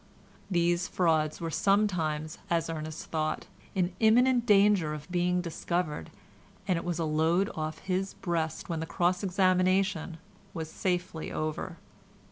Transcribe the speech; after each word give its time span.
These 0.49 0.87
frauds 0.87 1.39
were 1.39 1.51
sometimes, 1.51 2.39
as 2.49 2.71
Ernest 2.71 3.05
thought, 3.11 3.45
in 3.75 3.93
imminent 3.99 4.47
danger 4.47 4.95
of 4.95 5.07
being 5.11 5.41
discovered, 5.41 6.09
and 6.67 6.75
it 6.75 6.83
was 6.83 6.97
a 6.97 7.05
load 7.05 7.51
off 7.53 7.77
his 7.77 8.15
breast 8.15 8.67
when 8.67 8.79
the 8.79 8.87
cross 8.87 9.21
examination 9.23 10.17
was 10.55 10.71
safely 10.71 11.31
over. 11.31 11.77